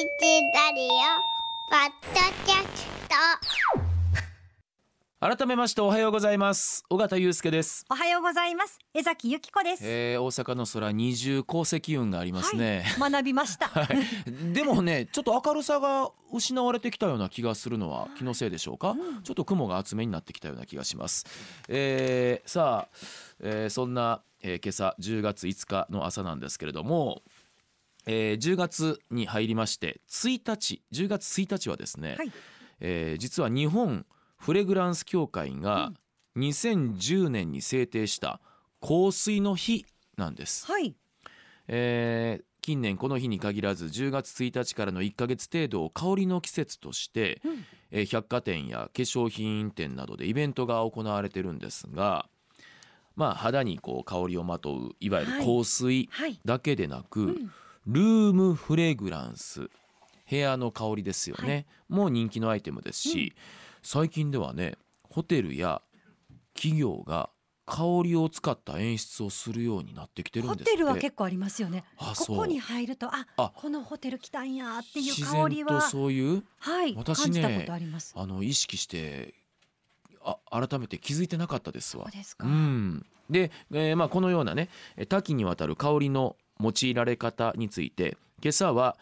[0.00, 0.88] ラディオ
[1.68, 3.14] ポッドキャスト。
[5.36, 6.86] 改めましておはようございます。
[6.88, 8.78] 尾形祐介です、おはようございます。
[8.94, 9.82] 江崎由紀子です。
[9.84, 13.68] えー、大阪の空二重降積雲がありますね、はい、学びました。
[13.78, 13.98] はい、
[14.54, 19.22] でもねちょっと明るさが失われてきたような気がするのは気のせいでしょうか、うん。
[19.22, 21.26] ちょっと雲が厚めになってきたような気がします、
[21.68, 22.96] えー、さあ、
[23.40, 27.20] えーそんな、えー今朝10月5日の朝なんですけれども
[28.10, 32.32] えー10月に入りまして1日10月1日はですね、はい。
[32.80, 34.04] えー実は日本
[34.36, 35.92] フレグランス協会が
[36.36, 38.40] 2010年に制定した
[38.80, 40.96] 香水の日なんです、はい。
[41.68, 47.64] えー近年この日に限らず10月1日からの1ヶ月程度を香りの季節として、うん。
[47.92, 52.26] えー百貨店や化粧品店などでイベントが行われてるんですが
[53.14, 56.40] まあ肌にこう香りをまとういわゆる香水はい。
[56.44, 57.50] だけでなく、うん
[57.86, 59.70] ルームフレグランス。
[60.28, 63.34] 部屋の香りですよね、もう人気のアイテムですし、
[63.82, 65.82] 最近ではねホテルや
[66.54, 67.30] 企業が
[67.66, 70.70] 香りを使った演出をするようになってきてるんホですって。
[70.70, 71.84] テルは結構ありますよね。
[71.96, 73.52] ここに入ると、あ、あ。
[73.56, 78.12] このホテル来たんやっていう自香りは、そういうはい、私感じたねことあります。
[78.16, 79.34] あの意識して
[80.22, 82.04] あ改めて気づいてなかったですわ。
[82.04, 82.12] そう。
[82.12, 82.46] ですか。
[82.46, 88.96] うん、で、えーまあ、このようなねえー多岐にわたる香りの用いられ方について今朝は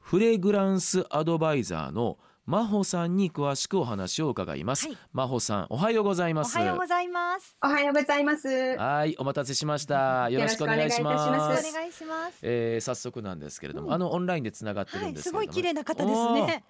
[0.00, 4.86] フレグランスアドバイザーの真帆さんに詳しくお話を伺います。
[4.86, 6.58] はい真帆さんおはようございおます。
[6.58, 7.56] はようございます。
[7.62, 8.76] おはようございます。
[8.76, 10.28] はいお待たせしました。
[10.28, 11.68] よろしくお願いします。
[11.68, 12.38] お願いします。
[12.42, 16.64] えー早速なんですけれども、うんあのオンラインでつながってるはい、んですけれども、すごい綺麗な方ですね。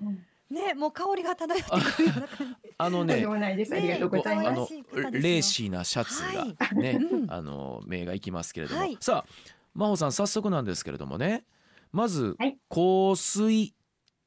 [0.51, 1.65] ね、もう香りが漂って
[1.97, 2.75] くるような感じ。
[2.79, 3.75] あのねでもないです。
[3.75, 4.55] ありがとうございあます。
[4.55, 9.31] の可愛らしい方ですよレーシーなシャツがね、うんあの目がいきますけれども、はいさあ
[9.75, 11.45] 真帆さん早速なんですけれどもね。
[11.93, 12.59] まず、はい。
[12.69, 13.75] 香水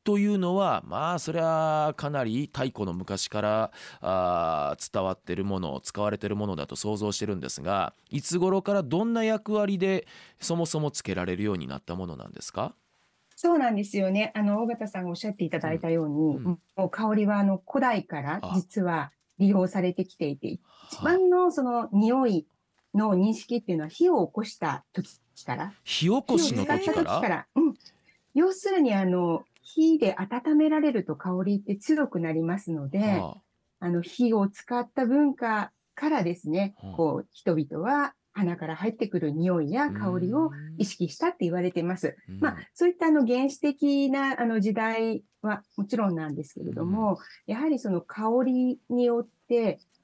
[0.03, 10.07] というのはまあそれはかなり太古の昔からあー伝わってるもの使われてるものだと想像してるんですがいつ頃からどんな役割で
[10.39, 12.73] そもそもつけられるようになったものなんですか？
[13.35, 14.31] そうなんですよね。
[14.33, 18.53] あの、尾形さんがおっしゃっていただいたように、うんもう香りはあの古代からあ。
[18.55, 20.47] 実は利用されてきていて、
[20.89, 22.47] 一番のその匂い
[22.95, 27.47] の認識っていうのは火を起こした時から、火起こしの時から？
[27.55, 27.73] うん。
[28.33, 33.37] 要するにあの、火で温められると香りって強くなりますので、は
[33.79, 33.89] あ。
[33.89, 42.15] の、火を使った文化からですねうん、こう、人々は鼻から入ってくる匂いやあ香りを意識したって言われています。
[42.29, 42.39] うん。
[42.39, 49.36] まあ、そういったあの原始的なあの時代はもちろんなんですけれども、やはりその香りによって、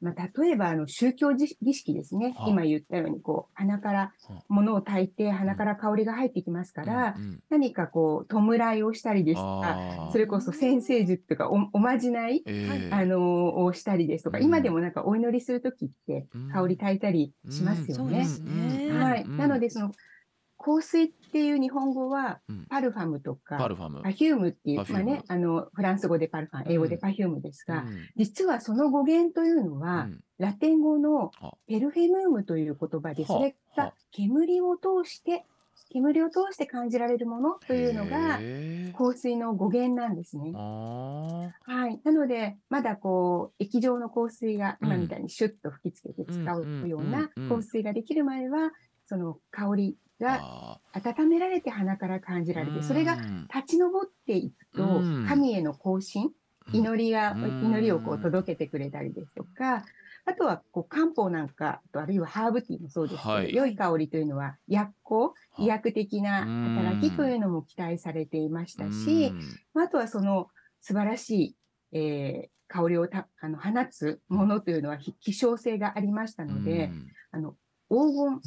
[0.03, 2.33] まあ、例えばあの宗教儀儀式ですね。
[2.35, 2.47] は。
[2.47, 7.39] あ今言ったように、こう、鼻からはあ物を炊いて鼻から香りが入ってきますから、うんうん。
[7.49, 14.43] 何かこう、弔いをしたりですとか、それこそ先生術とかおおまじないえーあのをしたりですとか、うん。
[14.43, 16.51] 今でもなんかお祈りするときってうん。
[16.51, 18.27] 香り炊いたりしますよね。
[18.91, 19.23] はい。
[19.23, 19.37] うん。
[19.37, 19.91] なので、その
[20.63, 27.97] 香水っていう日本語はうん、 parfum とか、 parfum。per fume っていう、まあね、あの、フランス語で parfum、英語で perfume ですが、うん。
[28.15, 30.21] 実はその語源というのは、うん。
[30.37, 31.57] ラテン語のは。
[31.67, 33.85] per fumum という言葉で、はあそれは。
[33.87, 35.45] が煙を通して、
[35.91, 38.39] 煙を通して感じられるものというのが、
[38.97, 40.53] 香水の語源なんですね。
[40.55, 41.99] あはい。
[42.03, 44.87] なので、まだこう、液状の香水が、うん。
[44.87, 48.71] 今みたいにシュッと吹きつけて使うような香水ができる前は、
[49.05, 56.31] その香りーがあ温められて鼻から感じられて、ーそれがうん立ち上っていくとうん、神への行進、
[56.71, 57.65] 祈りが、うん。
[57.65, 59.83] 祈りをこう届けてくれたりですとか、
[60.25, 63.53] あとはこう漢方なんかと、あるいはハーブティーもそうですけど、はい。
[63.53, 69.33] 良い香りというのは薬効、医薬的な働きというのも期待されていましたし、
[69.75, 70.47] あとはその
[70.81, 71.55] 素晴らし
[71.91, 76.89] い、えー香りをたあの放つものというのはひ希少性がありましたので、
[77.31, 77.51] あの
[77.87, 78.41] 黄金、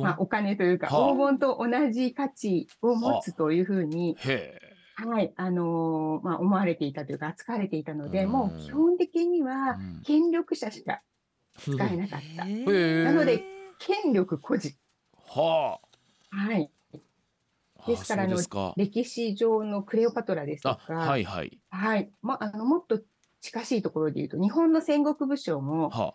[0.00, 1.12] まあ、お金というか、はあ。
[1.12, 4.60] 黄金と同じ価値を持つというふうに、へ
[4.94, 8.30] はい、あのーまあ、思われていたというか、扱われていたので、うん。
[8.30, 10.02] もう基本的にはうん。
[10.04, 11.02] 権力者しか
[11.56, 12.46] え使えなかった。
[12.46, 13.42] へへーーなので、
[13.78, 14.76] 権力孤児。
[15.26, 15.80] は
[16.30, 16.70] はい。
[17.84, 18.74] あですからあそうですか。
[18.76, 21.58] 歴史上のクレオパトラですとあか、はいはい。
[21.70, 22.10] はい。
[22.22, 23.00] まあ、あの、もっと
[23.40, 26.14] 近しいところで言うと、日本の戦国武将も、は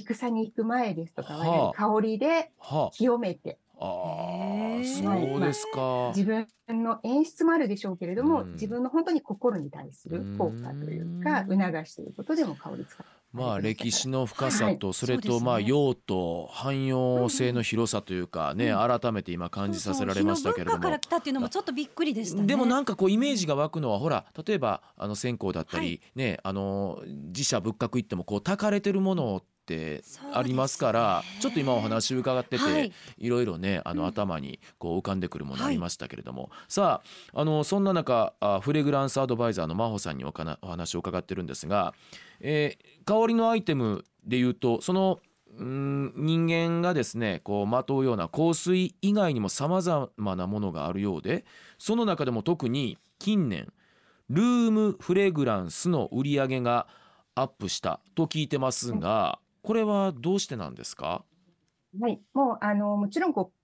[0.00, 6.12] 戦に行く前ですとかは、はあ香りでは清めて、ああへーそうですか。
[6.14, 8.52] 自分の演出もあるでしょうけれども、うん。
[8.52, 13.06] 自分の本当に心に対する効果というか、うん促していることでも香り使う。
[13.32, 22.46] まあ歴史の深さとそれとまあ用途汎用性の広さというかね改めて今感じさせられましたけれどそうそう日の文化からも来たっていうのもちょっとびっくりでしたね。
[22.46, 32.92] でもなんかこうイメージが湧くのはほら例えばあの線香だったはりねあの自社仏閣行ってもこう焚かれてるものってありますからちょっと今お話伺ってて、はい。
[33.18, 34.08] いろいろねあのうん。
[34.08, 37.02] 頭にこう浮かんでくるものありましたけれども、さ
[37.34, 41.94] ああのそんな中あフレグランスアドバイザーの真帆さんにおかなお話を伺ってるんですが、
[42.40, 45.20] えー香りのアイテムでいうとその
[45.58, 51.44] うん人間がですねこうまとうような香水以外にもさまざまなものがあるようで
[51.78, 53.72] その中でも特に近年
[54.30, 56.86] ルームフレグランスの売り上げが
[57.34, 61.24] アップしたと聞いてますがこれはどうしてなんですか？
[62.00, 62.20] はい。
[62.34, 63.63] もう、あの、もちろん、こう、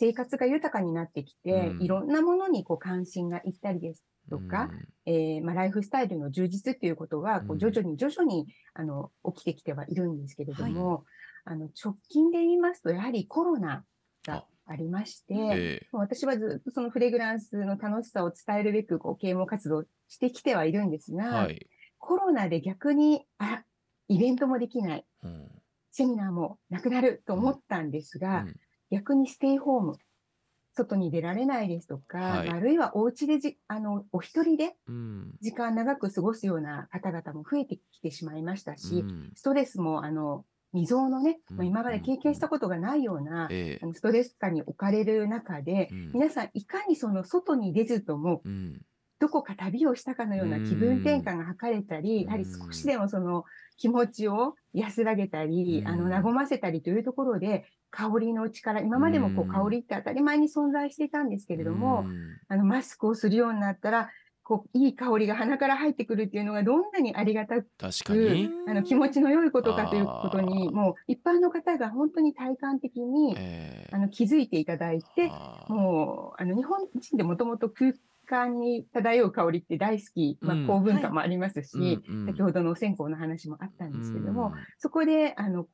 [0.00, 1.82] 生活が豊かになってきて、うん。
[1.82, 4.70] いろんなものにこう関心がいったりですとか、
[5.06, 7.56] えーまあ、ライフスタイルの充実っていうことは、こうん。
[7.56, 11.04] う徐々に徐々に、あの、起きてきてはいるんですけれども、
[11.44, 13.84] あの、直近で言いますと、やはりコロナ
[14.24, 14.76] があ。
[14.76, 15.88] りまして、うんえ。
[15.90, 21.66] もう私はずっとそのフレグランスの楽しさを伝えるべく、こう、啓蒙活動してきてはいるんですが、えはい、
[21.98, 23.64] コロナで逆に、あ、
[24.06, 25.48] イベントもできない、うん。
[25.90, 28.54] セミナーもなくなると思ったんですが、うん
[28.90, 29.98] 逆にステイホーム、
[30.74, 32.48] 外に出られないですとか、はい。
[32.48, 35.34] あるいはお家でじ、あの、お一人でうん。
[35.40, 39.32] 時間長く過ごすような方々も増えてきてしまいましたし、うん。
[39.34, 41.56] ストレスも、あの、未曾有のね、うん。
[41.56, 46.12] まあ、今まで経験したことがないような、ええあのストレス下に置かれる中で、うん。
[46.12, 48.80] 皆さんいかにその外に出ずとも、うん
[49.20, 52.24] どこか旅をしたかのような気分転換が図れたり、うん。
[52.26, 53.44] やはり少しでもその
[53.76, 55.92] 気持ちを安らげたり、うん。
[55.92, 62.38] あの、和ませたりというところで、香りの力、今までもこう香りって当たり前に存在していたんですけれども、うん。
[62.48, 64.10] あの、マスクをするようになったら、
[64.42, 73.94] こう、いい香りが鼻から入ってくるっていうのがどんなにありがたく、確かに、あの、気持ちの良いことかということに、もう一般の方が本当に体感的に、ええ。
[73.94, 75.30] あの、気づいていただいて、
[75.68, 77.92] もう、あの、日本人でもともと空
[78.28, 81.98] 間に漂う香りって大好き、まあ、高文化もありますし、うんはい
[82.28, 85.66] 先ほどのお線香の話もあったんですけども、うんそこで、あの、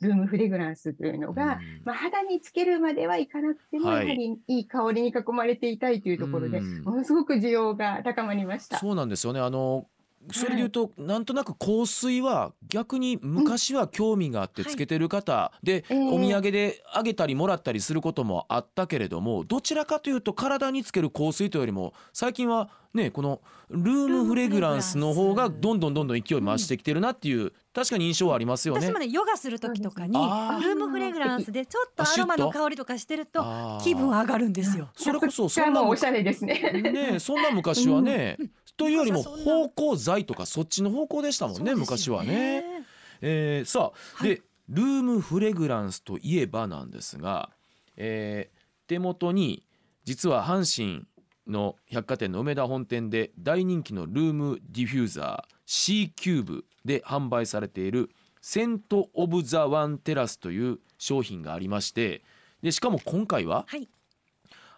[0.00, 1.48] ルームフレグランスというのが、うん
[1.84, 8.78] まあ、肌につけるまではいかなくても、やはりいい香りに囲まれていたいというところで、はいものすごく需要が高まりました。
[8.78, 9.86] そうなんですよねあの
[10.32, 14.72] それで言うと、なんとなく香水は逆に昔は興味があってはい。
[14.72, 23.40] つけてる方、で、ええお土産であげたりもらったりすることもあったけれどもどちらかというと体につける香水というよりも最近はねこの
[23.70, 28.80] ルームフレグランスの方がどんどんどんどん勢い増してきてるなっていう、確かに印象はありますよね。
[28.80, 28.98] 私も。
[28.98, 34.88] ねヨガする時とかにルームフレグランスでちょっとアロマの香りとかしてると気分上がるんですよ。
[34.94, 36.82] それこそそんなおしゃれですね。
[36.82, 38.38] ねそんな昔はね、
[38.76, 42.84] というよりも芳香剤とかそっちの方向でしたもんねそうですよ昔はね。
[43.20, 44.28] えーさあ、はい。
[44.28, 47.50] でルームフレグランスといえばなんですが、
[47.96, 48.58] えー
[48.88, 49.62] 手元に
[50.04, 51.04] 実は阪神
[51.48, 58.10] の百貨店の梅田本店で大人気のルームディフューザー C キューブで販売されている
[58.40, 62.22] セント・オブ・ザ・ワン・テラスという商品がありまして
[62.62, 63.88] でしかも今回ははい。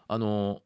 [0.09, 0.63] あの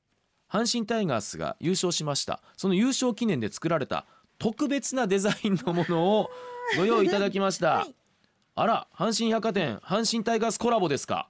[0.50, 2.40] 阪神タイガースが優勝しました。
[2.56, 4.06] その優勝記念で作られた
[4.38, 6.30] 特別なデザインのものを
[6.76, 7.94] ご用意いただきました、 はい。
[8.54, 11.28] あら阪神百貨店阪神タイガースコラボですか、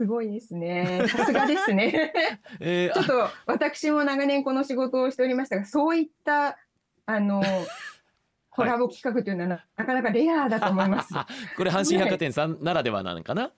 [0.00, 1.04] すごいですね。
[1.08, 2.10] さすがですね。
[2.58, 6.56] えーちょっと私も長年この仕事をしておりましたが、そういった、
[7.04, 7.42] あの、
[8.48, 11.12] コラボ企画というのはななかなかレアだと思います。
[11.12, 11.28] は
[11.58, 13.50] これ阪神百貨店さんならではなのかな、い、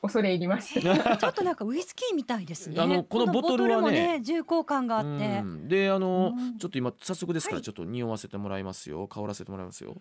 [0.00, 0.80] 恐れ入ります。
[0.80, 0.92] ちょ
[1.28, 2.80] っとなんかウイスキーみたいですね。
[2.80, 5.08] あのこのボトルはねね重厚感があって
[5.42, 5.44] う。
[5.44, 9.94] んであの、うんちょっと今早速ですからはいちょっと匂わせてもらいますよ香らせてもらいますよ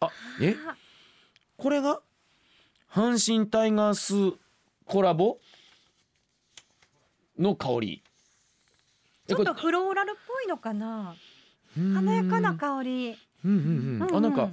[0.00, 0.08] あ
[0.42, 0.56] え？
[1.56, 2.00] これが？
[2.90, 4.38] 阪神タイガース
[4.86, 5.38] コラボ？
[7.38, 8.02] の香り。
[9.26, 11.14] ちょっとフローラルっぽいのかな？
[11.76, 13.16] 華やかな香り。
[13.44, 14.16] うんうんうん。
[14.16, 14.50] あなんか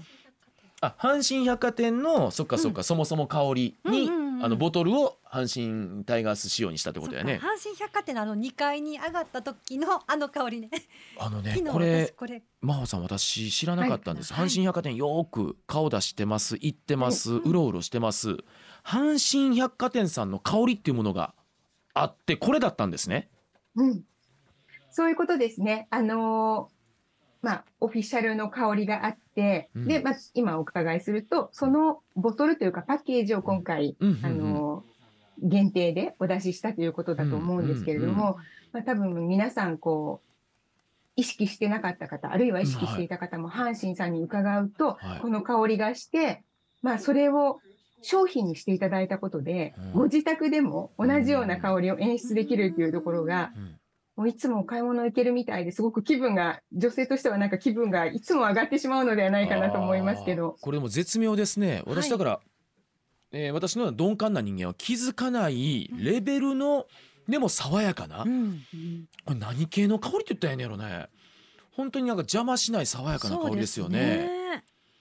[0.81, 4.45] あ阪神百貨店のそっかそっか、そもそも香りに、うんうんうん。
[4.45, 10.69] あのボトルを阪神タイガース仕様にしたってことだよね阪神百貨店のあの2階に上がった時のあの香りね。
[11.19, 12.41] あのねこれ私これ。
[12.61, 14.47] 真帆さん私知らなかったんです、はい。
[14.47, 18.37] 阪神百貨店よーく顔出してます行ってます、はいうろうろしてます
[18.83, 21.33] 阪神百貨店さんの香りっていうものが
[21.93, 23.29] あってこれだったんですね。
[23.75, 24.03] うん。
[24.91, 25.87] そういうことですね。
[25.89, 26.81] あのー
[27.43, 29.87] まあ、オフィシャルの香りがあって、うん。
[29.87, 34.09] で、まあ、今お伺いすると、そのボトルというかパッケージを今回、うん。
[34.09, 34.91] うんうんあのー
[35.43, 38.37] 限定でお出ししたということだと思うんですけれども、
[38.71, 40.29] まあ、多分皆さんこう、
[41.15, 45.19] 意識してなかった方、あるいは意識していた方も、阪神さんに伺うと、はい。
[45.19, 46.43] この香りがして、
[46.81, 47.59] まあ、それを
[48.01, 49.91] 商品にしていただいたことで、うん。
[49.93, 53.77] ご自宅でも同じような香りを演出できるというところが、うん。
[54.17, 60.57] もういつもお買い物行けるみたいですごく気分が、女性としてはなんか気分がいつも上がってしまうのではないかなと思いますけど。
[60.61, 61.83] これでも絶妙ですね。
[61.85, 62.39] 私だから、
[63.31, 66.85] えー私のような鈍感な人間は気づかないレベルの
[67.29, 68.61] でも爽やかな、うん。
[69.25, 71.07] これ何系の香りって言ったらええんやろね。
[71.71, 74.40] 本当になんか邪魔しない爽やかな香りですよね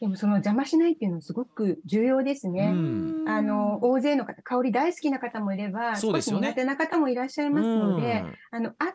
[0.00, 2.73] でもその邪魔しないっていうのはすごく重要ですうね。
[2.73, 3.28] ん。
[3.28, 6.49] あの、大勢の方、香り大好きな方もいれば、少しそうですよね。
[6.49, 8.95] 苦手な方もいらっしゃいますので、あの、あ、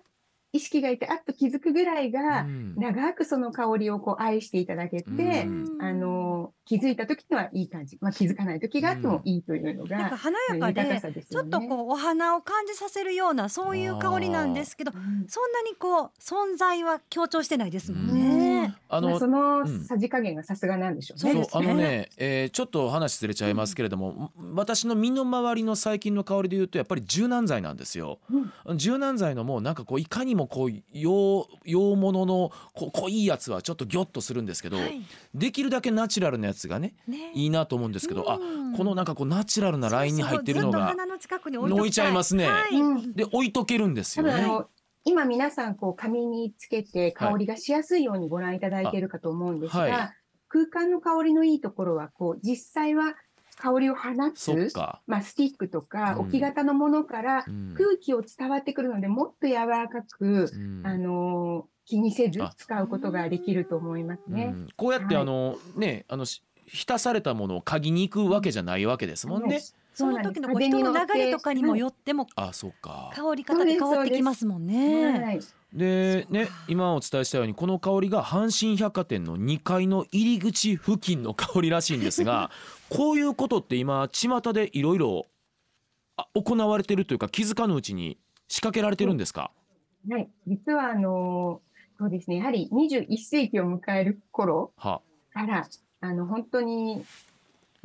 [0.55, 5.15] 意識がいて、あっと気づくぐらいが、うん長くその香りをこう愛していただけて、う
[5.49, 7.97] んあの、気づいた時にはいい感じ。
[8.01, 11.01] まあ気づかない時があってもいいというのなんかが、華やかでね。
[11.29, 18.75] ちょっとこうお花を感じさせるようなそういう香りなんですけどうんそんなにこう存在は強調してないですもんね。
[18.89, 21.31] あのまあ、そのうんさじ加減がさすがなんでしょうね。
[21.33, 28.19] そうですねそうあのね、えーちょっと話ずれちゃいますけれども、私の身の回りの最近の香りで言うとやっぱり柔軟剤なんですよ。
[28.75, 35.01] 柔軟剤のもうなんかこういかにもこう洋洋物のこ濃いやつはちょっとギョッとするんですけど、はい。
[35.33, 37.31] できるだけナチュラルなやつがねね。
[37.33, 38.77] いいなと思うんですけど、あうん。
[38.77, 42.47] このなんかこうナチュラルなラインに入ってるのがそうそうずっと鼻の近くに置いちゃいますね。
[42.47, 42.75] はい。
[42.75, 43.13] うん。
[43.13, 44.47] で置いとけるんですよね。
[45.07, 50.13] 今皆さんこう髪につけて香りがしやすいようにご覧いただいているかと思うんですが、あはい。
[50.47, 53.13] 空間の香りのいいところはこう実際は
[53.55, 54.71] 香りを放つ。
[55.07, 56.21] まあ、スティックとかうん。
[56.21, 57.73] 置き型のものからうん。
[57.75, 60.81] 空気を伝わってくるのでもっと柔らかく、うん。
[60.85, 62.53] あの気にせずあ。
[62.57, 64.53] 使うことができると思いますね。
[64.55, 64.67] うん。
[64.75, 65.23] こうやってはい。
[65.23, 69.61] あの、ねあのし浸されたものを嗅ぎに行くわけじゃないわけですもんね。
[69.95, 73.11] その時のこう人の流れとかにもよってもあそうか。
[73.15, 75.39] 香り方って変わってきますもんはね。
[75.73, 82.51] い、でね今お伝えしたようにこの香りが阪神百貨店の2階の入り口付近の香りらしいんですが
[82.89, 85.25] こういうことって今巷でいろいろ
[86.17, 89.51] あ行われてるというか気づかぬうちに仕掛けられてるんですか、
[90.09, 91.61] はい、実はあの
[91.97, 92.37] そうですね。
[92.37, 95.01] やはり21世紀を迎える頃は。
[95.31, 95.67] から、
[96.01, 97.05] あの、本当に、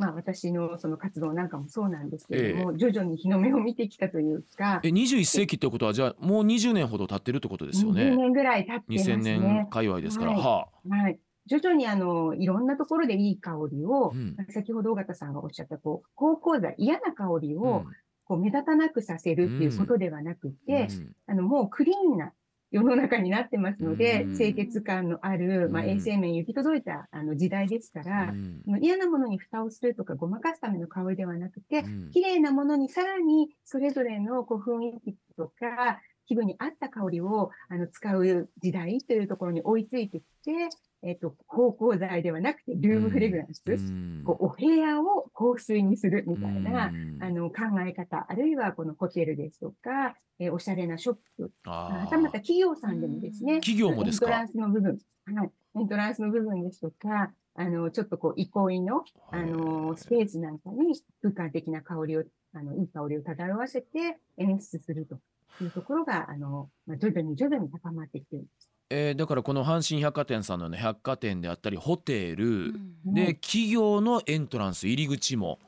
[0.01, 9.69] まあ私のその活動なんかもそうなんですけれども、徐々に日の目を見てきたというか、え21世紀ってことはじゃあもう20年ほど経ってるってことですよ20ね年ぐらい経ってます2000年ね。
[9.71, 10.41] 界隈ですから、はい。
[10.43, 11.21] ははい。
[11.47, 14.37] 徐々にあの、いろんなところでいい香りを、うん。
[14.51, 17.85] 先ほど尾形さんがおっしゃった、こう、高香剤、嫌な香りあ、を、
[18.25, 21.13] こう、目立たなくさせるっていうことではなくて、うん。
[21.27, 22.33] あの、もうクリーンな
[22.71, 24.37] 世の中になってますので、うん。
[24.37, 28.33] 清潔感のある、まあ、うん衛生面行き届いたあの時代ですから、
[28.81, 32.11] 嫌なものに蓋をするとかごまかすための香りではなくて、うん。
[32.11, 40.53] 綺麗なものにさらにそれぞれのこう雰囲気とか気分に合った香りをあの使う時代というところに追いついてきて、
[41.03, 44.23] えっ、と、芳香剤ではなくてルームフレグランス、うん。
[44.25, 47.23] こうお部屋を香水にするみたいな、うん。
[47.23, 54.27] あの考え方、あるいはこのホテルですとか、えーおしゃれなショップ、あまたまた企業さんでもですね、企業もですか？
[54.27, 54.99] エントランスの部分、
[55.37, 65.19] はい、エントランスの部分ですとか、あの、ちょっとこう、憩いの、あの、スペースなんかに空間的な香りを、あの、いい香りを漂わせて演出すると
[65.63, 68.47] いうところが、あの、まあ、徐々に徐々に高まってきている。
[68.93, 72.75] えーだからこの阪神百貨店さんのような百貨店であったりホテル、
[73.07, 73.15] うん。
[73.15, 75.51] で企業のエントランス入り口も。
[75.51, 75.61] はい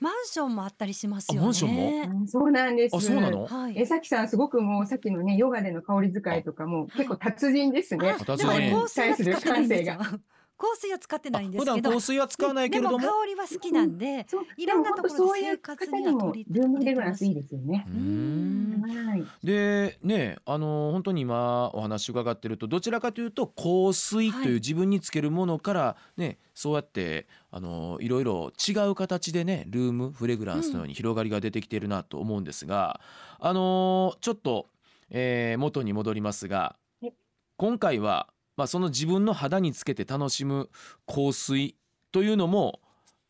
[0.00, 2.24] マンションもあったりしますよマンションも？
[2.24, 2.96] あそうなんです。
[2.96, 3.46] あそうなの？
[3.46, 3.74] はい。
[3.76, 8.10] え、さきさん、すごくもう、さっきのね、ヨガでの香り使いとかも、結構達人ですね。
[8.10, 8.58] あ達人。
[8.58, 10.20] でも香
[10.60, 11.90] 香水は使ってないんです普けど。
[11.90, 12.98] 段香水は使わないけれども。
[12.98, 14.26] でも香りは好きなんで、
[14.58, 17.86] いろんなところで生活方には取りルームフレグランスいいですよね。
[17.88, 17.90] う。
[17.90, 18.82] ん。
[18.82, 19.24] はい。
[19.42, 24.50] でねあの本当に今お話伺ってるとどちらかというと香水とはいい。
[24.50, 33.00] う自分につけるものからねそうやってあのいろいろ違う形でねルームフレグランスのように広がりが出てきているなと思うんですが、
[33.38, 34.66] あのちょっと、
[35.10, 37.12] えー元に戻りますがはい。
[37.56, 38.28] 今回は、
[38.60, 40.68] まあ、その自分の肌につけて楽しむ
[41.06, 41.76] 香水
[42.12, 42.80] というのも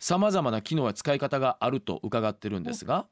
[0.00, 3.06] さまざまな機能や使い方があると伺ってるんですが。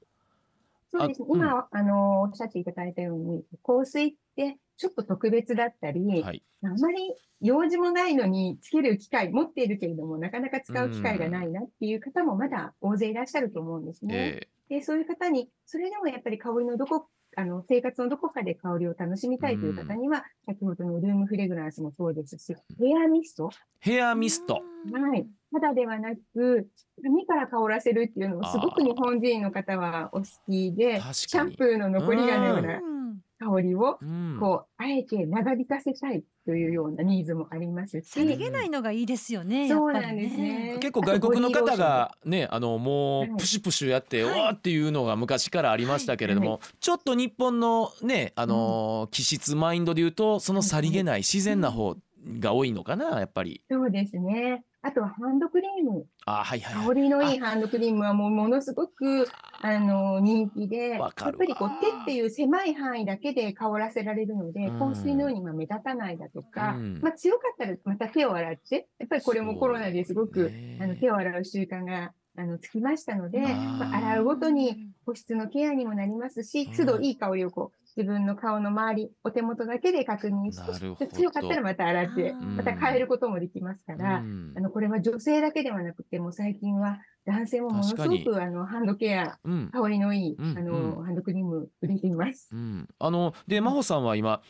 [0.90, 1.28] そうですね。
[1.30, 14.16] あうん今、あの、おっしゃっていただいたように、香水ってちょっと特別だったり、はいあまり用事もないのにつける機会持っているけれども、なかなか使う機会がないなっていう方もまだ大勢いらっしゃると思うんですね。
[14.16, 24.54] えで、そういう方に、それでもやっぱり香りのどこあの、生活のどこかで香りを楽しみたいという方には、先ほどのルームフレグランスもそうですし、ヘアミスト、ヘアミスト。
[24.54, 25.26] はい。
[25.52, 26.68] 肌ではなく、
[27.02, 31.14] 髪から香らせるっていうのもすごく日本人の方はお好きで、確かに。
[31.14, 32.97] シャンプーの残りがのようなうん
[33.38, 34.36] 香りを、うん。
[34.40, 39.68] こう、あえて長引かせたいというようなニーズもありますし、さりげないのがいいですよね。
[39.68, 40.78] そうなんですね。
[40.80, 43.30] 結構外国の方がねあのもはい。
[43.30, 44.40] うプシュプシュやって、はい。
[44.40, 51.96] おーっていうのが昔からありましたけれども、はちょっと日本のねあのー気質マインドで言うとそのさりげない自然な方
[52.40, 53.62] が多いのかなやっぱり。
[53.70, 54.64] そうですね。
[54.88, 56.06] あとはハンドクリーム。
[56.24, 59.28] あはいはい香りのいいハンドクリームはもうものすごく、
[59.60, 64.78] あの、人気で、やっぱりこう手っていう狭い範囲だけで香らせられるので、うん。
[64.78, 67.00] 香水のようにまあ目立たないだとか、うん。
[67.02, 70.78] まあ強かったらまた手を洗って、やっぱりこれもコロナですごく、ね。
[70.80, 84.54] あの手を洗う習慣があのつきましたので、まあ、洗うごとに保湿のケアにもなりますしうん、都度いい香りをこう自分の顔の周り、お手元だけで確認して、強かったらまた洗ってまた変えることもできますから、うん。
[84.56, 89.70] あのこれは女性だけではなくて、もう最近は男性もものすごくあのハンドケア、うん。
[89.72, 92.50] 香りのいい、うんあのうんハンドクリーム売れています。
[92.52, 94.42] うん、あので真帆さんは今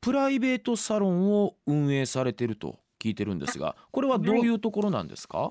[0.00, 5.50] プライベートサロンを運営されてると聞いてるんですがこれはどういうところなんですか、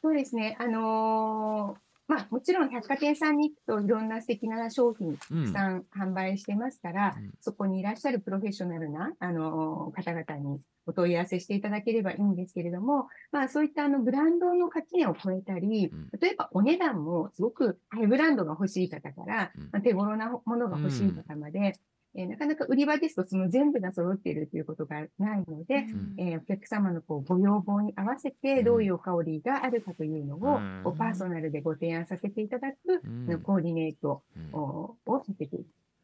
[0.00, 0.56] そうですね。
[0.58, 7.32] あのーまあ、もちろん百貨店さんに行くといろんな素敵な商品たくさん販売してますから、うん。
[7.40, 19.62] そこにいらっしゃるプロフェッショナルな、あのー方々にお問い合わせしていただければいいんですけれども、まあそういったあのブランドの垣根を超えたりうん、例えばお値段もすごくハイブランドが欲しい方から、うん。
[19.72, 21.74] まあ手頃なものが欲しい方まで、
[22.16, 26.14] えーなかなか売り場ですとその全部が揃っているということがないので、ん。
[26.18, 30.96] えーお客様のこうご要望に合わせてどういう香りがあるかというのを、うん。
[30.96, 33.40] パーソナルでご提案させていただく、うん。
[33.42, 34.58] コーディネートうん。
[34.58, 35.56] ををさせて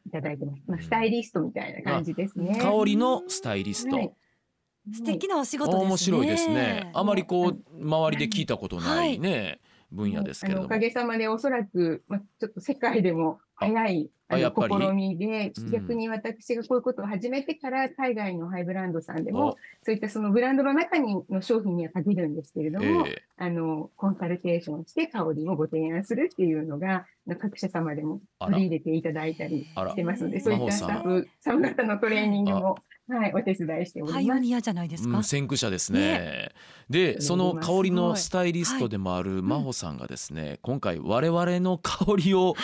[0.05, 0.63] いただいてます。
[0.67, 2.59] まあ、スタイリストみたいな感じですね。
[2.61, 4.13] 香りのスタイリスト、はい。
[4.91, 5.87] 素敵なお仕事ですね。
[5.87, 6.91] 面白いですね。
[6.93, 9.59] あまりこう周りで聞いたことないね、
[9.93, 10.65] 分野ですけれども。
[10.65, 19.51] おかげさまでおそらく、まあ、ちょっと世界でも早い試みでうん、逆に私がこういうことを始めてから海外のハイブランドさんでもお、
[19.83, 27.05] そういったそのブランドの中にの商品には限るんですけれども、えあの、コンサルテーションして香りをご提案するっていうのが、
[27.39, 32.77] 各社様でも取り入れていただいたりしてますので、そういったスタッフ様方のトレーニングも、
[33.17, 34.37] はい、お手伝いしておパります。
[34.37, 35.17] イオニアじゃないですか？
[35.17, 36.51] うん、先駆者ですね。
[36.89, 42.55] で、その香りのスタイリストでもある真帆さんがですね、今回我々の香りを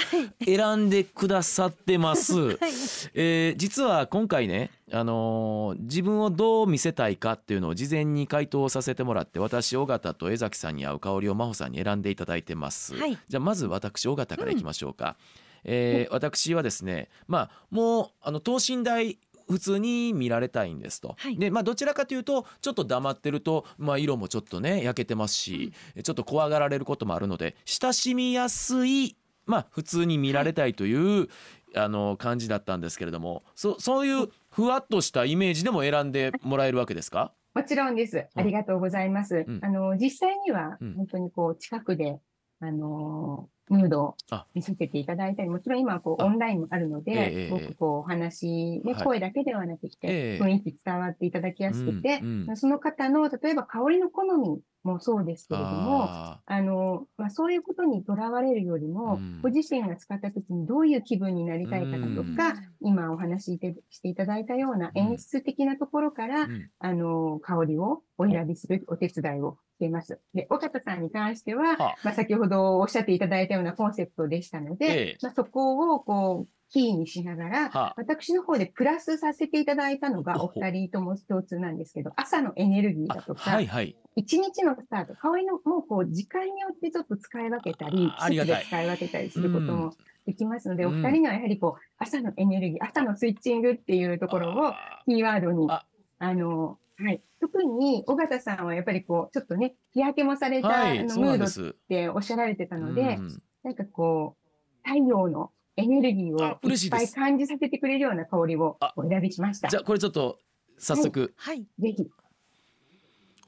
[0.45, 2.33] 選んでくださってます。
[2.59, 2.71] はい。
[3.13, 15.15] えー実は今回ね、あのー自分をどう見せたいかっていうのを事前に回答させてもらって私尾形と江崎さんに合う香りを真帆さんに選んでいただいてます、はいじゃあまず私尾形からいきましょうか、
[15.63, 19.17] えー私はですねまあもうあの等身大
[19.49, 21.37] 普通に見られたいんですと、はい。
[21.37, 31.27] でまあどちらかというとちょっと黙ってると、まあ、色もちょっとね焼けてますし、ちょっと怖がられることもあるので親しみやすいまあ普通に見られたいという、
[31.75, 37.33] あの感じだったんですけれどもそそういうふわっとしたイメージでも選んでもらえるわけですか？
[37.55, 38.27] もちろんです。
[38.35, 39.43] ありがとうございます。
[39.47, 39.59] うん。
[39.63, 42.19] あの、実際にはうん、本当にこう、近くで、
[42.61, 46.25] あのー、ヌードをあ見せていただいたり、もちろん今はこう、あ。
[46.25, 52.21] オンラインもあるので、すごくこう、お話、ね、はい声だけではなくえて、え雰囲気伝わっていただきやすくて
[52.55, 59.41] その方の、例えば香りの好みもそうですけれども、ああの、まあ、そういうことにとらわれるよりも、うん。
[59.41, 66.47] ご自身が使った時にどういう気分になりたいかだとか、今お話ししていただいたような演出的なところから、
[66.79, 70.19] あの、香りをお選びするお手伝いをしています。
[70.33, 75.17] で、岡田さんに関しては、はまあ、先ほどおっしゃっていただいたようなコンセプトでしたので、ええ。
[75.21, 83.95] まあ、そこをこう、キーにしながら、は私の方でプラスさせていただいたのがおお二人とも共通なんですけど、朝のエネルギーだとあか、はいはい。
[84.15, 88.63] 一日のスタート、香りのもうこう時間によってちょっと使い分けたり、あありがたい。
[88.63, 89.79] 季節で使い分けたりすることうん。
[89.79, 89.93] も
[90.27, 90.93] できますので、うん。
[90.93, 95.85] お二人にはやはりこう朝のエネルギー、朝のスイッチングっていうところをあキーワードに、あ。
[96.19, 97.21] あの、はい。
[97.39, 103.41] 特に、尾形さんはやっぱりこう、ちょっとね、日焼けもされた、はいあのムードっておっしゃられてたので、うん。
[103.63, 108.93] なんかこう、太陽のエネルギーあをいっぱい嬉しいです感じさせてくれるような香りをあ。
[108.97, 109.69] お選びしました。
[109.69, 110.39] じゃあこれちょっと
[110.77, 111.65] 早速、はい。
[111.79, 112.09] ぜひ。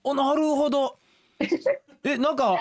[0.04, 0.98] おなるほど。
[2.04, 2.58] えなんか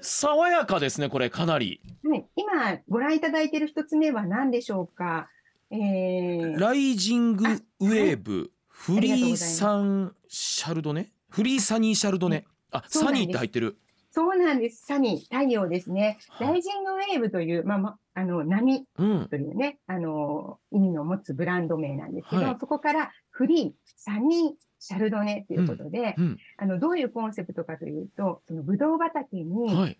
[0.00, 1.80] 爽やかですねこれかなり。
[2.04, 2.26] はい。
[2.36, 5.28] 今、ご覧いただいている一つ目は何でしょうか？
[5.70, 11.10] えー、ライジングウェーブフリーサンシャルドネ？
[11.28, 13.78] フリーサニーシャルドネあサニーって入ってる
[14.12, 14.86] そうなんです。
[14.86, 16.18] サニー、太陽ですね。
[16.30, 19.28] はいライジングウェーブという、まあ、まあの、波うん。
[19.28, 26.38] というね、あの、意味の持つブランド名なんですけど、はいそこからフリー、サニー、シャルドネということで、うん。
[26.56, 29.98] あの、どういうコンセプトかというと、そのブドウ畑にはい。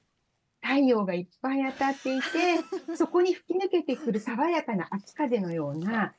[0.63, 2.27] 太陽がいっぱい当たっていて、
[2.97, 6.15] そこに吹き抜けてくる爽やかな秋風のような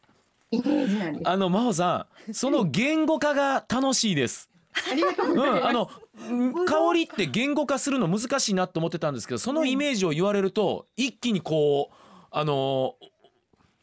[0.52, 1.28] イメージなんです。
[1.28, 4.50] ああの真帆さん、その言語化が楽しいです。
[4.96, 5.66] りがとううん、ございます。
[5.66, 5.90] あの
[6.30, 11.96] うん香りって言語化するの難しいなと思ってたんですけど、そのイメージを言われると一気にこう
[12.32, 12.96] あの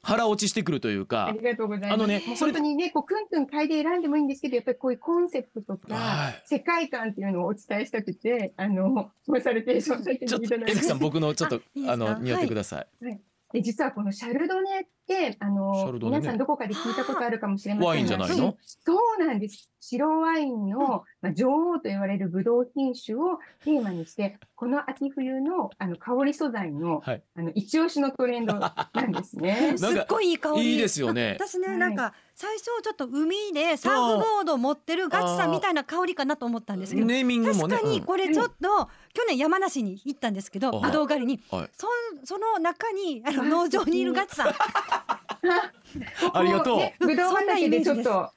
[0.05, 1.43] 腹落ちしてくるというあかり。
[1.43, 1.95] がとうございます。
[1.95, 13.19] あのね本当にね、こう、くんくん嗅いで選んでもいいんですけど、やっぱりこういうコンセプトとか、はい世界観っていうのをお伝えしたくて、あの、コンサルテーションさせていちょっとただいて江崎さん僕のちょっとあの匂ってください。
[13.55, 18.57] で、実はこのシャルドネって、あの、ね皆さんどこかで聞いたことあるかもしれませんがワインじゃないの？
[18.61, 19.71] そうなんです。
[19.79, 28.73] 白ワインの、まあ、女王と言われるブドウ品種をテーマにして、この秋冬のあの香り素材の、はいあの一押しのトレンドな
[29.07, 29.75] んですね。
[29.79, 30.73] すっごいいい香り。
[30.73, 31.37] いいですよね。
[31.41, 37.77] 私ね、はいなんか最初ちょっと海でサーフボードを持ってるガチさんみたいな香りかなと思ったんですけど、ネーミングもね。
[37.77, 40.83] 確かにこれちょっと、去年山梨に行ったんですけど、はい。
[40.83, 41.71] ぶどう狩りに、うんはい。
[41.73, 41.87] そ
[42.25, 44.49] その中にあの農場にいるガチさん、
[46.35, 47.07] ありがとう。
[47.07, 48.31] ぶどう畑でちょっと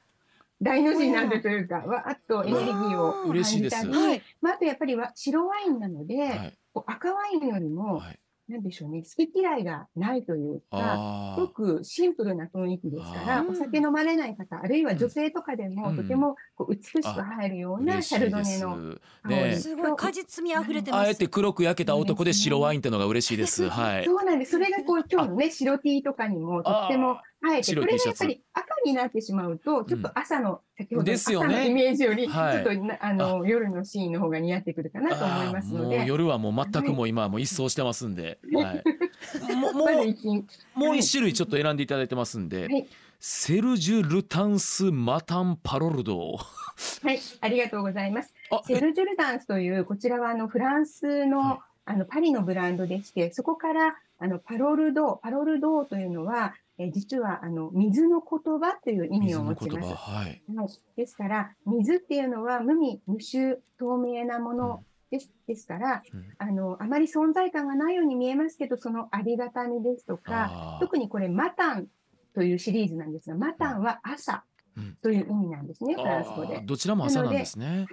[0.62, 3.82] 大の字になるというか、わーっとエネルギーを感嬉しいです。
[3.82, 4.22] じたり、はい。
[4.42, 6.58] まあ、あとやっぱりわ白ワインなので、はい。
[6.86, 8.20] 赤ワインよりも、はい。
[8.48, 17.82] なんでしょうね、好き嫌いがないというか、あすごくシンプルな雰囲気ですから、お酒飲まれない方、あるいは女性とかでも、うんとてもこう美しく入るよあ。
[17.82, 18.64] うなシャルドネす。
[18.64, 18.78] の
[19.28, 21.08] ねすごい果実味あふれてます。
[21.08, 23.68] あえて黒く焼けた男で白ワインってのが嬉しいです。
[23.70, 24.06] はい。
[24.06, 24.52] そうなんです。
[24.52, 32.58] それがこう今日のね、白 T とかにもとっても映えて、白これ T シャツがやっぱり赤になってしまうと、ちょっと朝の、先ほど朝のイメージより、ちはい。
[32.58, 39.56] ょっとなあの夜のシーンの方が似合ってくるかなと思いますので、夜はもう全くもう今はもう一掃してますんで、 はい。
[39.56, 40.80] もうもう。
[40.80, 42.88] もう一種類ちょっと選んでいただいてますんで、はい。
[43.20, 46.38] セルジュ・ルタンス・マタン・パロルド。
[46.38, 48.34] はい、ありがとうございます。
[48.52, 51.60] あ、セルジュルダンスという、こちらはあのフランスの,、はい。
[51.86, 59.94] あのパリのブランドでして、そこからあのパロルドー、パロルドーというのは、えー実はあの水の言葉という意味水を持ちます。
[59.96, 60.42] はい。
[60.56, 71.88] はい、ですから、水っていうのは無味、無臭、透明なものです,、ですからうんあの、あまり存在感がないように見えますけど、そのありがたみですとか、特にこれ、マタン
[72.34, 74.44] というシリーズなんですが、マタンは朝
[74.78, 76.62] うんという意味なんですね、フランス語で。
[76.64, 77.68] どちらも朝なんですね。
[77.68, 77.88] はい、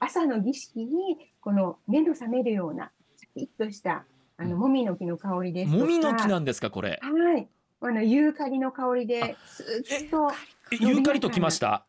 [0.00, 4.04] 朝の儀式にこの目の覚めるようなシャキッとした
[4.36, 4.60] あのうん。
[4.60, 7.00] もみの木の香りですとか、もみの木なんですかこれ。
[7.00, 7.48] はい、
[7.80, 10.32] あのユーカリの香りでスーッと、
[10.70, 11.84] ユーカリときました？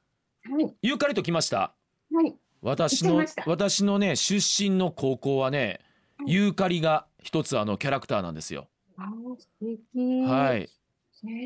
[0.59, 1.73] い、ユーカリときました？
[2.13, 5.79] はい、私の私のね出身の高校はね、
[6.17, 6.31] はい。
[6.33, 8.67] ユーカリが一つあのキャラクターなんですよ。
[8.97, 10.21] あー素敵。
[10.25, 10.69] はい。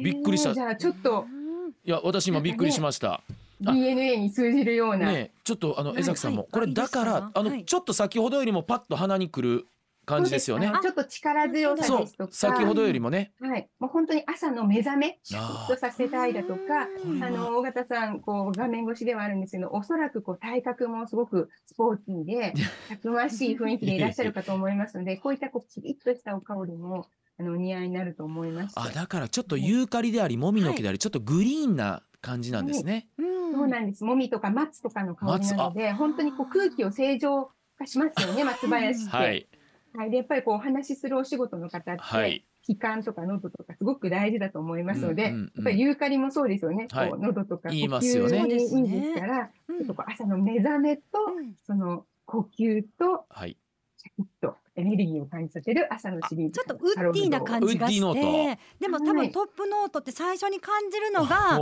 [0.04, 0.54] びっくりした。
[0.54, 1.70] じゃあちょっとうん。
[1.86, 3.22] いや私今びっくりしました。
[3.66, 6.52] あ DNA に通じるような、ねちょっとあのはい江崎さんもはい。
[6.52, 7.66] これだからあのはい。
[7.66, 9.66] ちょっと先ほどよりもパッと鼻にくる
[10.10, 10.72] 感じですよね。
[10.82, 13.32] ちょっと力強さですとか、先ほどよりもね。
[13.40, 22.54] はい、もう本当に朝の目覚め、シャキッとさせたいだとか、うんあの、尾形さん、こう、画面越しではあるんですけど、おそらく、こう、体格もすごくスポーティーで、
[22.90, 27.06] たくましい雰囲気でいらっしゃるかと思いますので、こういった、こう、キリッとしたお香りも、
[27.38, 28.74] あの、お似合いになると思います。
[28.78, 33.08] あだからちょっとユーカリでありもみの木でありちょっとグリーンな感じなんですね。
[33.18, 33.54] うん。
[33.54, 34.04] そうなんです。
[34.04, 39.16] もみとか松とかの香りなので、本当にこう、空気を正常化しますよね、松林って。
[39.16, 39.48] はい
[39.94, 40.12] はい。
[40.12, 42.46] で、やっぱりこう、お話しするお仕事の方って、はい。
[42.62, 45.44] 気管とか喉とかすごく大事だと思いますので、うんうんうん。
[45.44, 46.88] やっぱりユーカリもそうですよね。
[46.92, 47.10] はい。
[47.10, 49.78] こう喉とか呼吸にいいですから、うん。
[49.78, 51.04] ちょっとこう朝の目覚めと、
[51.36, 51.56] うん。
[51.64, 53.58] その呼吸とはい。
[54.02, 56.54] シャキッとエネルギーを感じさせる朝のシリーズ。
[56.54, 59.28] ちょっとウッディな感じがしウッディノーてでも多はい。
[59.28, 61.60] 分トップノートって最初に感じるのが。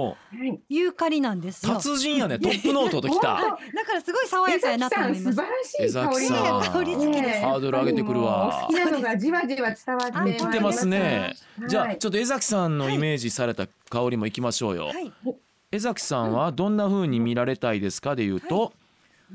[0.69, 1.77] ユーカリなんですうよ。
[1.77, 3.37] 達人やねトップノートときた。
[3.37, 5.41] 本だからすごい爽やかやなと思います。
[5.79, 6.13] 江崎さん。
[6.13, 7.21] 素晴らしい香り好きです。
[7.21, 8.65] ねハードル上げてくるわ。
[8.65, 10.85] お好きなのがじわじわ伝わってまいり来てます。
[10.85, 11.33] ね。
[11.67, 11.97] じゃあはい。
[11.97, 14.89] ちょっと江崎さんのイメージされた香りもいきましょうよ。
[14.89, 15.11] はい。
[15.71, 18.73] 江崎さんはどんな風に見られたいですかで言うと、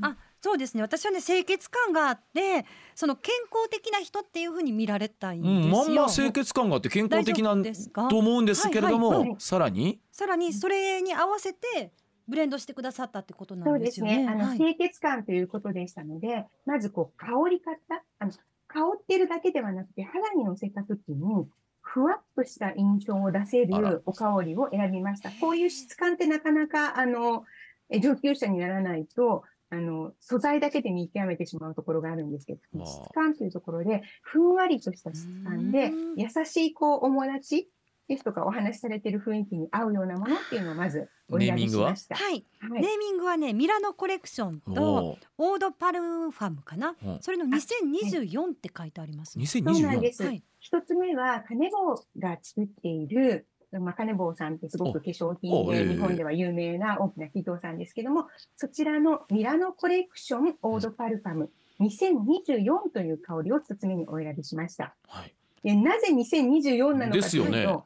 [0.00, 0.82] あそうですね。
[0.82, 8.08] 私はね清潔感があってその健康的な人っていう風に見られたいんうん、ですよ、まんま清潔感があって健康的なんですか？
[8.08, 9.28] と思うんですけれども、はいはい。
[9.30, 10.00] はいさらに？
[10.10, 11.92] さらにそれに合わせて
[12.26, 14.14] ブレンドしてくださったってことなんでですよね。
[14.14, 14.28] すね。
[14.28, 17.72] あの、はい清潔感ということでしたので、まずこう、香り方、
[18.18, 18.32] あの、
[18.66, 21.46] 香ってるだけではなくて、肌にのせたときに、
[21.82, 25.30] ふわっとした印象を出せるお香りを選びました。
[25.40, 27.44] こういう質感ってなかなか、あの、
[27.90, 37.70] え上級者にならないと、あの、素材だけで見極めてしまうところがあるんですけど、質感というところで、ふんわりとした質感でうん、優しい、こう、おもらち
[38.06, 42.16] ですとか、お話しされている雰囲気に合うようなものっていうのをまずお選びしました。
[42.16, 42.82] はい、はい。
[42.82, 46.94] ネーミングはねミラノコレクションとオードパルファムかな？
[47.02, 47.10] う。
[47.12, 50.22] んそれの2024って書いてありますね、そうなん2024です。
[50.24, 50.42] はい。
[50.58, 53.46] 一つ目は、カネボウが作っている、
[53.80, 64.94] まあ、カネボウさんってすごく化粧品で、日本では有名な大きな企業さんですけども、そちらのミラノコレクションオードパルファム2024という香りを一つ目にお選びしました。
[65.08, 67.78] はいでなぜ2024なのかというと、ね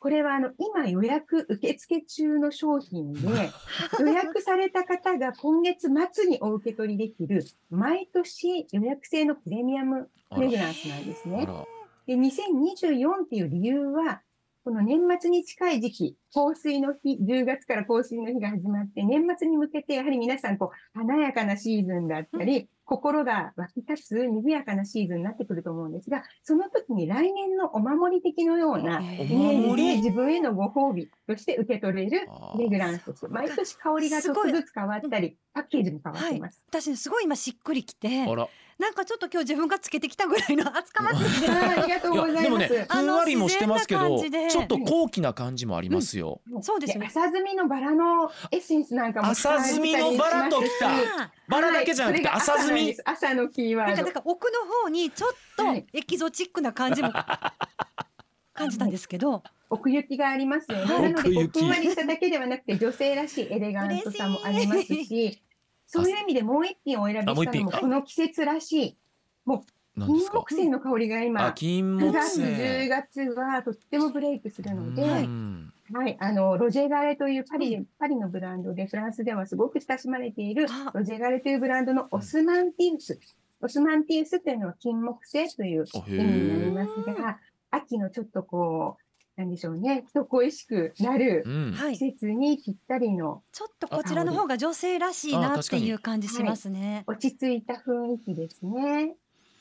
[0.00, 3.20] これはあの今予約受付中の商品で、
[4.00, 11.46] 予約された方が今月末にお受け取りできる、毎年予約制のプレミアムフレグランスなんですね。
[12.06, 14.22] で、2024っていう理由は、
[14.62, 29.34] この年末に近い時期、香水の日、10月から香水の日が始まって、年末に向けてやはり皆さん、こう、華やかなシーズンだったり、心が湧き立つ、賑やかなシーズンになってくると思うんですが、その時に来年のお守り的のようなおイメージ
[29.68, 36.62] 守りで自分へのご褒美として受け取れるレグランス毎年香りがちょっとずつ変わったり、パッケージも変わってます。
[36.68, 38.48] 私ねすごい今しっくりきてあら
[38.80, 42.42] なんかちょっと今日自分がつけてきたぐらいの 厚かましいありがとうございます。
[42.42, 50.90] でもねふんわりもしてますけどちょっと高貴な感じもありますよ、そうですよ朝摘みのバラのエッセンスなんかも朝摘みのバラときた。
[50.90, 52.96] あバラだけじゃなくてはい朝摘み。
[53.04, 55.86] 朝のキーワなんかードだから奥の方にちょっとはい。
[55.92, 57.12] エキゾチックな感じも
[58.54, 60.94] 感じたんですけど、奥行きがありますよね。
[60.94, 61.12] はい。
[61.12, 65.42] なので、奥行きこうふんわりしただけではなくて、女性らしいエレガントさもあります嬉し、
[65.92, 68.96] そういう意味でもう一品お選びしたのも、この季節らしい、
[69.44, 69.64] 金
[69.96, 70.38] 何ですか？
[70.38, 75.72] 木犀の香りがあ今、金9木月、10犀月はとってもブレイクするので、うん。
[75.92, 83.18] はい、あの、ロジェガレというパリで、パリのブランドで、フランスではすごく親しまれているあ、ロジェガレというブランドのオスマンティウス。
[83.60, 87.38] オスマンティウスというのは金木犀という意味になりえますが、
[87.72, 89.02] 秋のちょっとこう、
[89.36, 91.72] なんでしょうね、人恋しくなるうん。
[91.72, 91.92] はい。
[91.98, 93.42] 季節にぴったりの。
[93.52, 97.04] ちょっとこちらの方が女性らしいなっていう感じしますね。
[97.06, 99.16] 落ち着いた雰囲気ですね。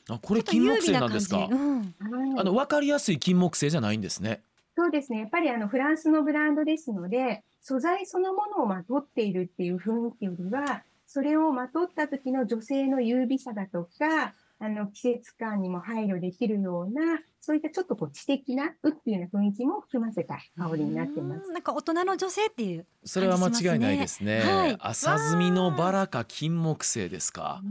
[0.10, 1.48] あこれ金木犀なんですか？
[1.52, 1.80] うん。
[1.82, 2.40] はい。
[2.40, 4.42] あの分かりやすい金木犀じゃないんですね。
[4.76, 5.20] そうですね。
[5.20, 21.48] やっぱりあのフランスのブランドですので、素材そのものをまとっているっていう雰囲気よりは、それをまとった時の女性の優美さだとか、あの季節感にも配慮できるような、そういったちょっとこう知的な、うっていうような雰囲気も含ませた香りになってます。
[21.48, 21.52] う。
[21.52, 22.86] んなんか大人の女性っていう。
[23.06, 24.42] それは間違いないですね。
[24.42, 24.78] はい。
[24.80, 27.62] 朝摘みのバラか金木犀ですか？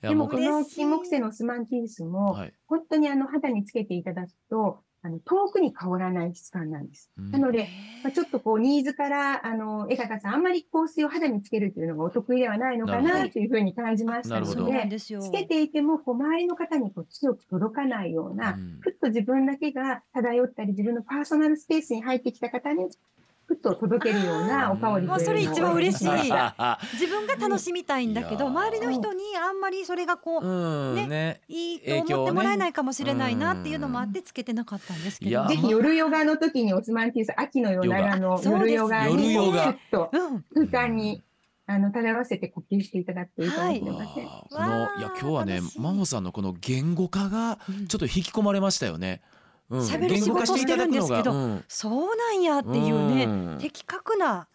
[0.00, 2.52] でもこの金木犀のスマンティウスも、はい。
[2.66, 7.10] 本当にあの肌につけていただくと、あの遠くに香らない質感なんです。
[7.18, 7.68] うんなので、
[8.04, 14.98] まあ、ちょっとこう、ニーズから、あの、江方さん、あんまり香水を肌につけるっていうのがお得意ではないのかなというふうに感じましたので。
[14.98, 22.88] つけていても、こう、周りの方にこう強く届かないような、うんふっと自分だけが漂ったり、自分のパーソナルスペースに入ってきた方に、
[23.46, 26.04] ふっと届けるようなお香りあーそれ一番嬉しい。
[26.08, 31.40] 自分が楽しみたいんだけど、周りの人にあんまりそれがこう、うんねね。
[31.48, 35.46] いいと思ってもらえないかもしれないなっていうのもあっうてつけてなかったんですけど。
[35.46, 39.62] ぜひ夜ヨガの時にオスマンティウス、秋の夜長のヨガ夜ヨガに、夜ヨガ。
[39.64, 40.44] ふっとうん。
[40.68, 41.22] 空間に、
[41.66, 44.26] あの、漂わせて呼吸していただくといいかもしれません。
[44.26, 49.22] わあこのいや今日はね真帆さんのこの言語化がちょっと引き込まれましたよね。
[49.22, 54.48] うん、喋る言語化していただくのが仕事してるんですけどうんそうなんやっていうね、うん的確な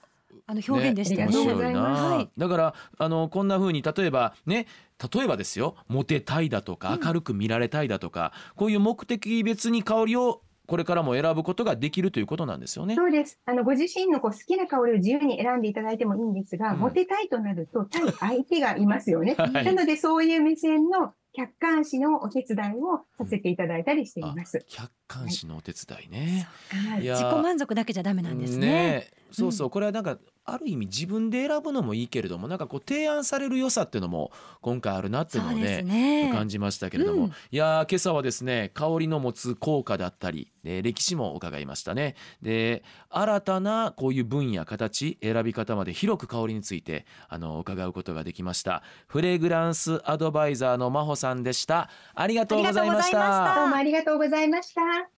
[0.49, 1.23] あの表現でしたね。
[1.23, 4.67] ありがとうござ面白いな、いますはいだからあのこんな風に例えばね
[5.13, 12.95] 例えばですよモテたいだとかうん明るく見られたいだとか、こういう目的別に香りをこれからも選ぶことができるということなんですよね。
[12.95, 13.39] そうです。
[13.45, 19.35] あの、ご自身のこう好きな香りを自由に選んでいただいてもいいんですが、うんモテたいとなると、対相手がいますよね。
[19.39, 24.65] はいなので、そういう目線の客観視のお手伝いをさせていただいたりしています。
[24.67, 26.47] 客観視のお手伝いね。
[26.71, 29.11] はい自己満足だけじゃダメなんですね。
[29.26, 30.17] えそうそう、これはなんか
[30.49, 36.31] ある意味自分で選ぶのもいいけれどもなんかこう提案される良さっていうのも今回あるなっていうのをねね。
[36.33, 37.27] 感じましたけれども、うん。
[37.29, 42.15] いやー今朝はですね香りの持つ効果だったり、えー歴史も伺いましたね。
[42.41, 48.83] で新たなこういう分野形選び方まで広く香りについてあの伺うことができました。
[49.07, 51.89] フレグランスアドバイザーの真帆さんでした。
[52.15, 53.55] ありがとうございました。
[53.55, 54.81] どうもありがとうございました。